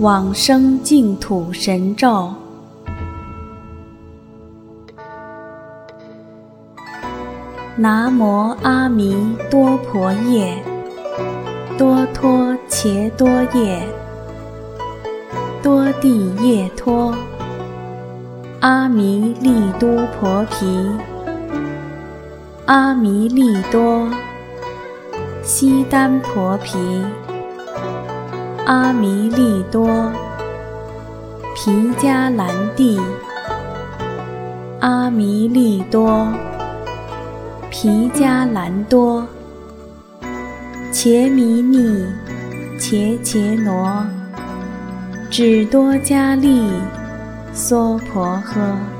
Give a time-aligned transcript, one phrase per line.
[0.00, 2.32] 往生净土神咒。
[7.76, 9.14] 南无阿弥
[9.50, 10.56] 多婆夜，
[11.76, 13.86] 多托伽多夜，
[15.62, 17.14] 多地夜托，
[18.60, 20.88] 阿弥利都婆毗，
[22.64, 24.08] 阿弥利多，
[25.42, 26.78] 悉丹婆毗。
[28.66, 29.88] 阿弥利多，
[31.56, 33.00] 毗迦兰帝。
[34.80, 36.28] 阿弥利多，
[37.70, 39.26] 毗迦兰多。
[40.92, 42.04] 伽弥尼，
[42.78, 44.06] 伽伽罗，
[45.30, 46.68] 只多迦利，
[47.52, 48.99] 娑婆诃。